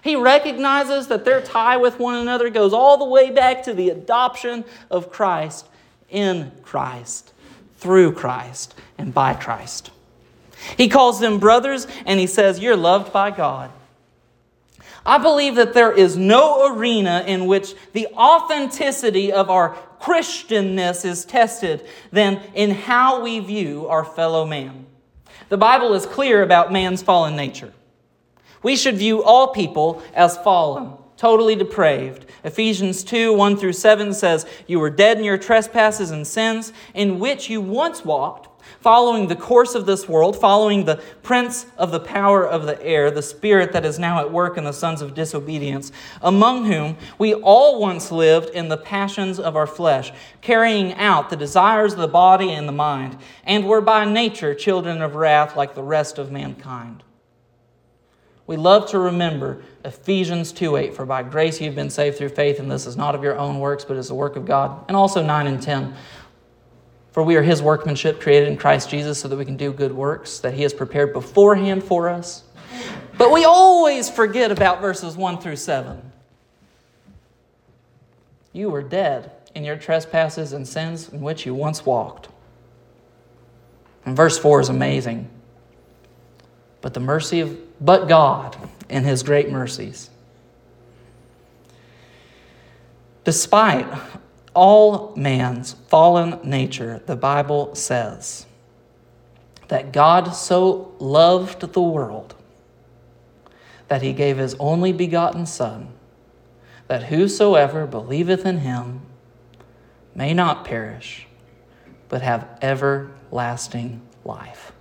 [0.02, 3.90] He recognizes that their tie with one another goes all the way back to the
[3.90, 5.68] adoption of Christ
[6.10, 7.34] in Christ,
[7.80, 9.92] through Christ, and by Christ.
[10.78, 13.72] He calls them brothers and he says, You're loved by God.
[15.06, 21.26] I believe that there is no arena in which the authenticity of our Christianness is
[21.26, 24.86] tested than in how we view our fellow man.
[25.48, 27.74] The Bible is clear about man's fallen nature.
[28.62, 32.26] We should view all people as fallen, totally depraved.
[32.46, 37.20] Ephesians 2 1 through 7 says, You were dead in your trespasses and sins, in
[37.20, 38.48] which you once walked
[38.80, 43.12] following the course of this world, following the prince of the power of the air,
[43.12, 45.92] the spirit that is now at work in the sons of disobedience,
[46.22, 51.36] among whom we all once lived in the passions of our flesh, carrying out the
[51.36, 55.76] desires of the body and the mind, and were by nature children of wrath like
[55.76, 57.04] the rest of mankind.
[58.50, 62.58] We love to remember Ephesians 2 8, for by grace you've been saved through faith,
[62.58, 64.86] and this is not of your own works, but is the work of God.
[64.88, 65.94] And also 9 and 10.
[67.12, 69.92] For we are his workmanship created in Christ Jesus so that we can do good
[69.92, 72.44] works that he has prepared beforehand for us.
[73.20, 76.12] But we always forget about verses 1 through 7.
[78.52, 82.30] You were dead in your trespasses and sins in which you once walked.
[84.06, 85.30] And verse 4 is amazing.
[86.82, 88.58] But the mercy of but God
[88.90, 90.10] in his great mercies.
[93.24, 93.88] Despite
[94.54, 98.46] all man's fallen nature, the Bible says
[99.68, 102.36] that God so loved the world
[103.88, 105.90] that he gave his only begotten Son,
[106.88, 109.02] that whosoever believeth in him
[110.16, 111.28] may not perish,
[112.08, 114.72] but have everlasting life.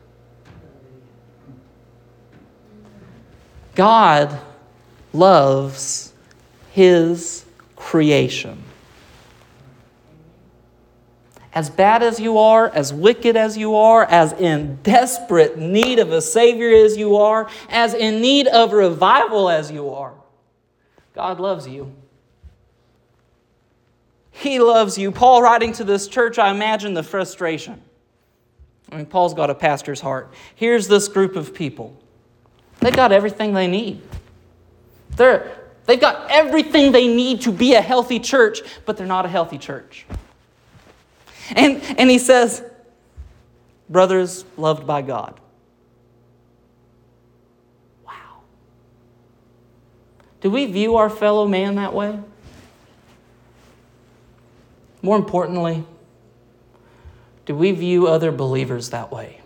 [3.78, 4.36] God
[5.12, 6.12] loves
[6.72, 7.44] his
[7.76, 8.64] creation
[11.54, 16.12] as bad as you are, as wicked as you are, as in desperate need of
[16.12, 20.14] a Savior as you are, as in need of revival as you are,
[21.14, 21.94] God loves you.
[24.32, 25.10] He loves you.
[25.12, 27.80] Paul writing to this church, I imagine the frustration.
[28.90, 30.32] I mean, Paul's got a pastor's heart.
[30.56, 31.96] Here's this group of people.
[32.80, 34.00] They've got everything they need.
[35.16, 35.56] They're,
[35.86, 39.58] they've got everything they need to be a healthy church, but they're not a healthy
[39.58, 40.06] church.
[41.56, 42.62] And, and he says,
[43.88, 45.40] Brothers loved by God.
[48.06, 48.42] Wow.
[50.40, 52.18] Do we view our fellow man that way?
[55.00, 55.84] More importantly,
[57.46, 59.37] do we view other believers that way?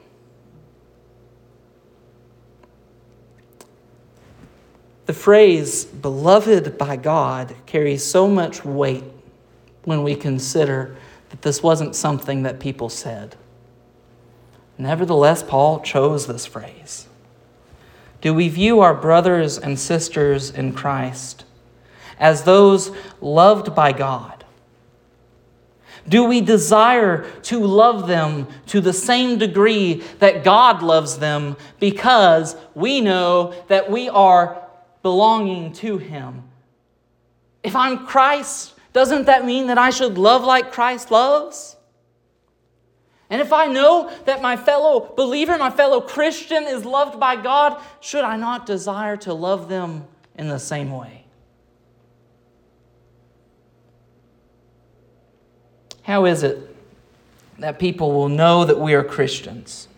[5.13, 9.05] The phrase beloved by God carries so much weight
[9.85, 10.97] when we consider
[11.29, 13.37] that this wasn't something that people said.
[14.79, 17.09] Nevertheless, Paul chose this phrase.
[18.23, 21.45] Do we view our brothers and sisters in Christ
[22.19, 22.91] as those
[23.21, 24.47] loved by God?
[26.09, 32.57] Do we desire to love them to the same degree that God loves them because
[32.75, 34.62] we know that we are
[35.03, 36.45] belonging to Him?
[37.63, 41.77] If I'm Christ, doesn't that mean that I should love like Christ loves?
[43.31, 47.81] And if I know that my fellow believer, my fellow Christian is loved by God,
[48.01, 50.05] should I not desire to love them
[50.37, 51.25] in the same way?
[56.03, 56.77] How is it
[57.59, 59.89] that people will know that we are Christians?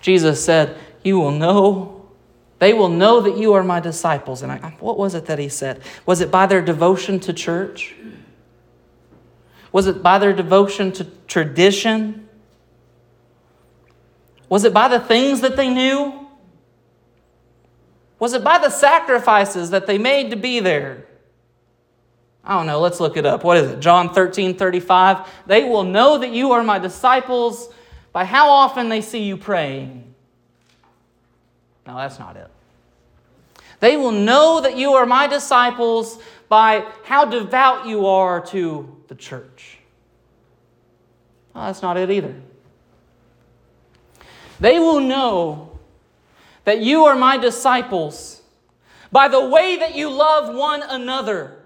[0.00, 1.94] Jesus said, You will know
[2.58, 4.40] they will know that you are my disciples.
[4.40, 5.82] And I, what was it that he said?
[6.06, 7.94] Was it by their devotion to church?
[9.70, 12.28] Was it by their devotion to tradition?
[14.48, 16.26] Was it by the things that they knew?
[18.18, 21.06] Was it by the sacrifices that they made to be there?
[22.44, 22.80] I don't know.
[22.80, 23.42] Let's look it up.
[23.42, 23.80] What is it?
[23.80, 25.28] John 13 35.
[25.46, 27.68] They will know that you are my disciples
[28.12, 30.13] by how often they see you praying.
[31.86, 32.48] No, that's not it.
[33.80, 36.18] They will know that you are my disciples
[36.48, 39.78] by how devout you are to the church.
[41.52, 42.34] Well, that's not it either.
[44.60, 45.78] They will know
[46.64, 48.42] that you are my disciples
[49.12, 51.58] by the way that you love one another.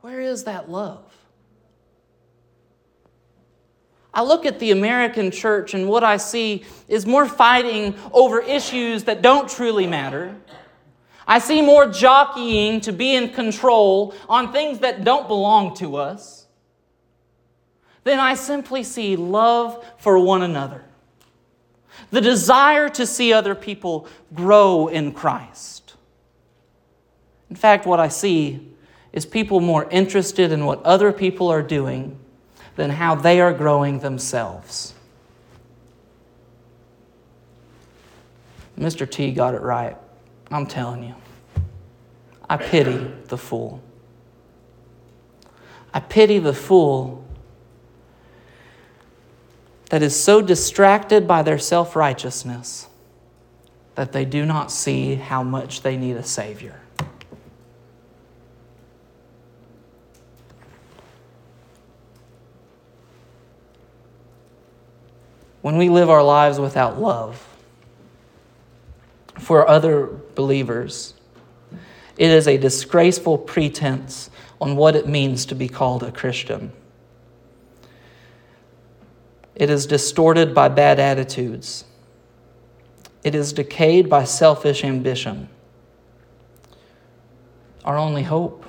[0.00, 1.07] Where is that love?
[4.12, 9.04] I look at the American church and what I see is more fighting over issues
[9.04, 10.34] that don't truly matter.
[11.26, 16.46] I see more jockeying to be in control on things that don't belong to us.
[18.04, 20.82] Then I simply see love for one another,
[22.10, 25.94] the desire to see other people grow in Christ.
[27.50, 28.66] In fact, what I see
[29.12, 32.18] is people more interested in what other people are doing
[32.78, 34.94] than how they are growing themselves.
[38.78, 39.10] Mr.
[39.10, 39.96] T got it right.
[40.52, 41.16] I'm telling you.
[42.48, 43.82] I pity the fool.
[45.92, 47.24] I pity the fool
[49.90, 52.86] that is so distracted by their self righteousness
[53.96, 56.80] that they do not see how much they need a Savior.
[65.62, 67.44] When we live our lives without love
[69.38, 71.14] for other believers,
[72.16, 74.30] it is a disgraceful pretense
[74.60, 76.72] on what it means to be called a Christian.
[79.54, 81.84] It is distorted by bad attitudes.
[83.24, 85.48] It is decayed by selfish ambition.
[87.84, 88.64] Our only hope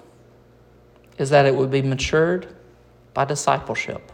[1.18, 2.48] is that it would be matured
[3.14, 4.12] by discipleship.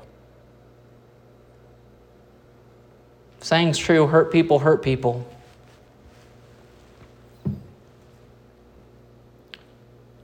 [3.45, 5.23] Saying's true hurt people hurt people.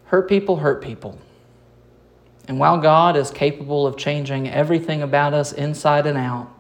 [0.05, 1.19] Hurt people hurt people.
[2.47, 6.51] And while God is capable of changing everything about us inside and out,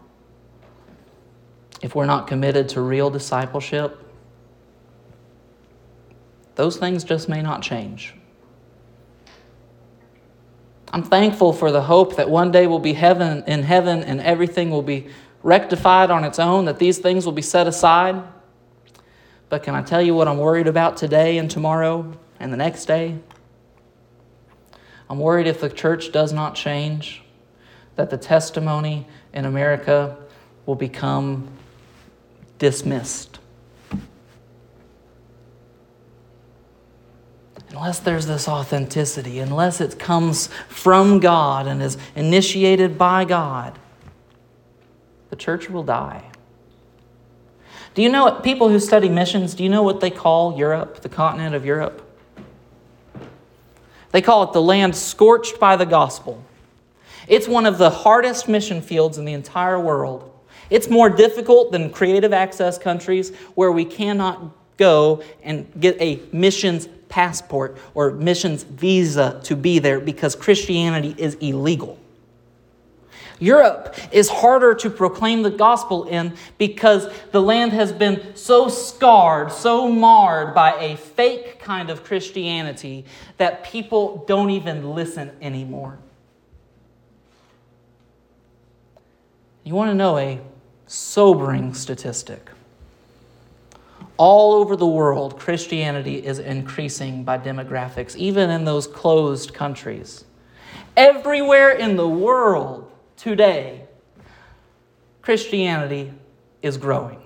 [1.81, 3.97] if we're not committed to real discipleship,
[6.53, 8.13] those things just may not change.
[10.93, 14.69] I'm thankful for the hope that one day we'll be heaven in heaven and everything
[14.69, 15.07] will be
[15.43, 18.23] rectified on its own, that these things will be set aside.
[19.49, 22.85] But can I tell you what I'm worried about today and tomorrow and the next
[22.85, 23.17] day?
[25.09, 27.21] I'm worried if the church does not change,
[27.95, 30.17] that the testimony in America
[30.65, 31.49] will become
[32.59, 33.39] dismissed.
[37.71, 43.79] Unless there's this authenticity, unless it comes from God and is initiated by God,
[45.41, 46.23] church will die.
[47.93, 51.09] Do you know people who study missions, do you know what they call Europe, the
[51.09, 52.07] continent of Europe?
[54.11, 56.41] They call it the land scorched by the gospel.
[57.27, 60.27] It's one of the hardest mission fields in the entire world.
[60.69, 64.41] It's more difficult than creative access countries where we cannot
[64.77, 71.35] go and get a missions passport or missions visa to be there because Christianity is
[71.35, 71.97] illegal.
[73.41, 79.51] Europe is harder to proclaim the gospel in because the land has been so scarred,
[79.51, 83.03] so marred by a fake kind of Christianity
[83.37, 85.97] that people don't even listen anymore.
[89.63, 90.39] You want to know a
[90.85, 92.51] sobering statistic?
[94.17, 100.25] All over the world, Christianity is increasing by demographics, even in those closed countries.
[100.95, 102.90] Everywhere in the world,
[103.21, 103.85] today,
[105.21, 106.11] Christianity
[106.63, 107.21] is growing,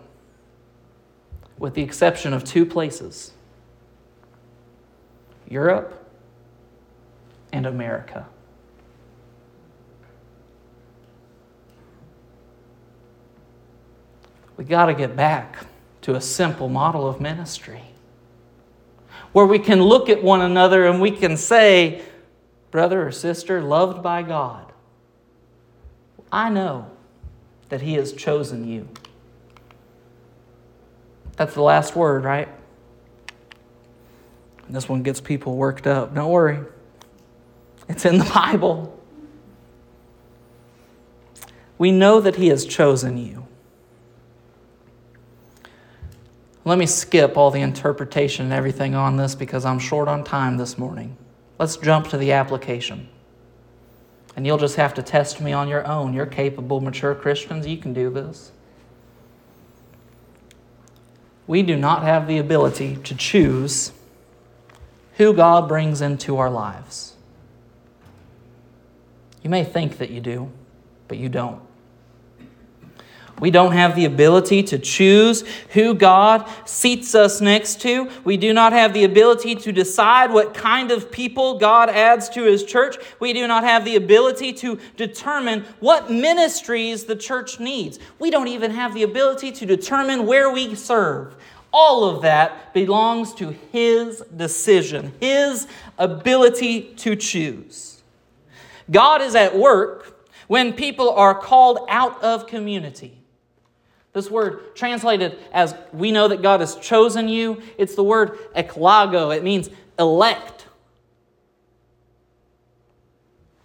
[1.57, 3.31] with the exception of two places
[5.49, 6.05] Europe
[7.53, 8.27] and America.
[14.57, 15.65] We got to get back
[16.01, 17.83] to a simple model of ministry
[19.31, 22.01] where we can look at one another and we can say,
[22.71, 24.73] brother or sister, loved by God,
[26.31, 26.89] I know
[27.69, 28.87] that He has chosen you.
[31.37, 32.49] That's the last word, right?
[34.69, 36.15] This one gets people worked up.
[36.15, 36.59] Don't worry,
[37.87, 38.91] it's in the Bible.
[41.77, 43.45] We know that He has chosen you.
[46.63, 50.57] Let me skip all the interpretation and everything on this because I'm short on time
[50.57, 51.15] this morning.
[51.59, 53.07] Let's jump to the application.
[54.35, 56.13] And you'll just have to test me on your own.
[56.13, 57.65] You're capable, mature Christians.
[57.65, 58.51] You can do this.
[61.47, 63.91] We do not have the ability to choose
[65.17, 67.13] who God brings into our lives.
[69.41, 70.51] You may think that you do,
[71.07, 71.61] but you don't.
[73.41, 78.09] We don't have the ability to choose who God seats us next to.
[78.23, 82.43] We do not have the ability to decide what kind of people God adds to
[82.43, 82.95] His church.
[83.19, 87.99] We do not have the ability to determine what ministries the church needs.
[88.19, 91.35] We don't even have the ability to determine where we serve.
[91.73, 95.67] All of that belongs to His decision, His
[95.97, 98.01] ability to choose.
[98.89, 103.24] God is at work when people are called out of community.
[104.15, 109.35] This word translated as we know that God has chosen you, it's the word eklago.
[109.35, 110.67] It means elect.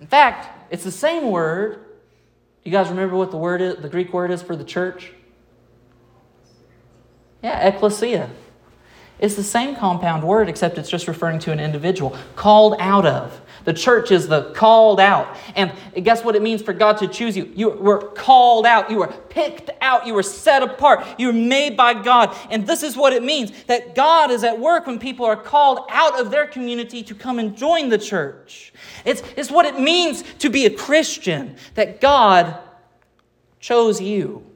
[0.01, 1.85] In fact, it's the same word.
[2.65, 5.13] You guys remember what the word is, the Greek word is for the church?
[7.45, 8.29] Yeah, ecclesia.
[9.21, 12.17] It's the same compound word, except it's just referring to an individual.
[12.37, 13.41] Called out of.
[13.65, 15.37] The church is the called out.
[15.55, 17.53] And guess what it means for God to choose you?
[17.55, 18.91] You were called out.
[18.91, 20.07] You were picked out.
[20.07, 21.07] You were set apart.
[21.19, 22.35] You were made by God.
[22.51, 25.81] And this is what it means that God is at work when people are called
[25.91, 28.73] out of their community to come and join the church.
[29.05, 32.59] It's, it's what it means to be a Christian, that God
[33.61, 34.50] chose you.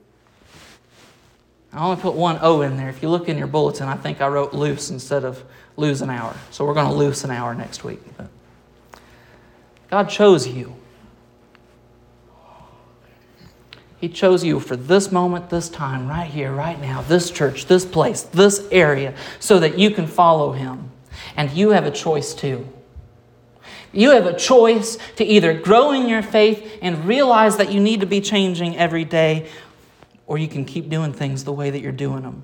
[1.75, 2.89] I only put one O in there.
[2.89, 5.45] If you look in your bulletin, I think I wrote loose instead of
[5.77, 6.37] lose an hour.
[6.51, 8.01] So we're going to lose an hour next week.
[9.91, 10.77] God chose you.
[13.99, 17.85] He chose you for this moment, this time, right here, right now, this church, this
[17.85, 20.91] place, this area, so that you can follow Him.
[21.37, 22.69] And you have a choice too.
[23.93, 28.01] You have a choice to either grow in your faith and realize that you need
[28.01, 29.49] to be changing every day,
[30.27, 32.43] or you can keep doing things the way that you're doing them.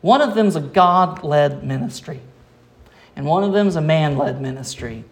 [0.00, 2.20] One of them is a God led ministry,
[3.16, 5.04] and one of them is a man led ministry.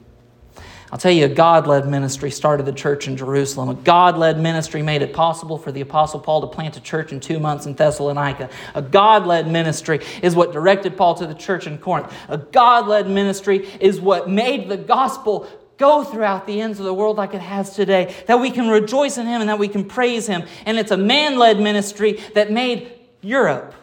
[0.93, 3.71] I'll tell you, a God led ministry started the church in Jerusalem.
[3.71, 7.13] A God led ministry made it possible for the Apostle Paul to plant a church
[7.13, 8.51] in two months in Thessalonica.
[8.75, 12.13] A God led ministry is what directed Paul to the church in Corinth.
[12.29, 15.49] A God led ministry is what made the gospel
[15.83, 18.15] go throughout the ends of the world like it has today.
[18.29, 20.45] That we can rejoice in Him and that we can praise Him.
[20.65, 23.75] And it's a man led ministry that made Europe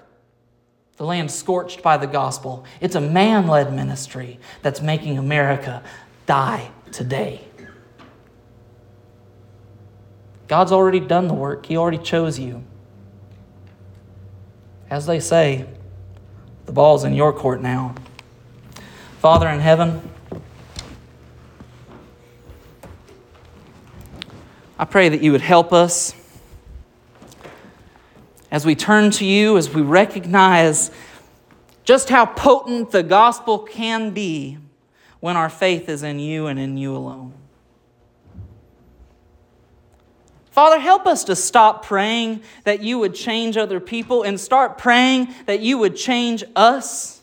[0.95, 2.65] the land scorched by the gospel.
[2.79, 5.83] It's a man led ministry that's making America
[6.25, 7.41] die today.
[10.47, 12.63] God's already done the work, He already chose you.
[14.89, 15.65] As they say,
[16.65, 17.93] the ball's in your court now.
[19.19, 20.01] Father in heaven,
[24.79, 26.15] I pray that you would help us
[28.49, 30.89] as we turn to you, as we recognize
[31.83, 34.57] just how potent the gospel can be
[35.19, 37.33] when our faith is in you and in you alone.
[40.49, 45.27] Father, help us to stop praying that you would change other people and start praying
[45.45, 47.21] that you would change us.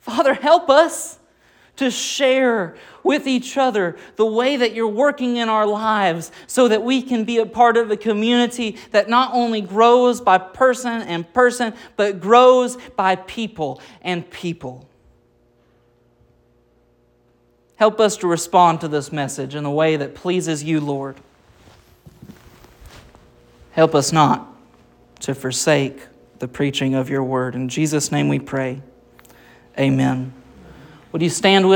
[0.00, 1.20] Father, help us
[1.82, 6.84] to share with each other the way that you're working in our lives so that
[6.84, 11.30] we can be a part of a community that not only grows by person and
[11.34, 14.88] person, but grows by people and people.
[17.74, 21.16] Help us to respond to this message in a way that pleases you, Lord.
[23.72, 24.46] Help us not
[25.18, 26.06] to forsake
[26.38, 27.56] the preaching of your word.
[27.56, 28.82] In Jesus' name we pray.
[29.76, 30.32] Amen.
[31.12, 31.70] Would you stand with